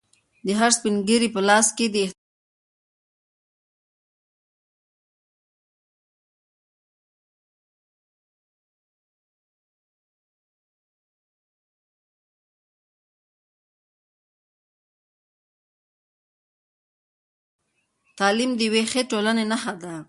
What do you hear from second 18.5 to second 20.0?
د یوې ښې ټولنې نښه ده.